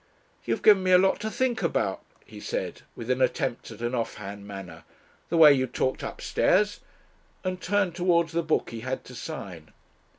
[0.45, 3.93] "You've given me a lot to think about," he said with an attempt at an
[3.93, 4.83] off hand manner.
[5.29, 6.79] "The way you talked upstairs;"
[7.43, 9.69] and turned towards the book he had to sign.